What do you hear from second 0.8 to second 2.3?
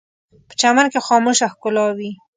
کې خاموشه ښکلا وي